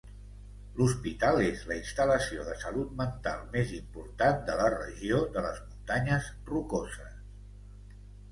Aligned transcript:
L'hospital 0.77 1.41
és 1.47 1.59
la 1.71 1.75
instal·lació 1.81 2.45
de 2.47 2.55
salut 2.63 2.95
mental 3.01 3.43
més 3.55 3.75
important 3.79 4.41
de 4.49 4.55
la 4.61 4.71
regió 4.75 5.19
de 5.35 5.43
les 5.49 5.59
muntanyes 5.67 6.31
Rocoses. 6.53 7.21